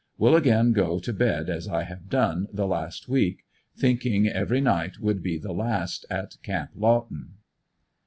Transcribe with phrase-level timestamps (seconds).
[0.17, 3.45] Will again go to bed as I have done the last week,
[3.77, 7.35] thinking every night would be the last at Camp Lawton.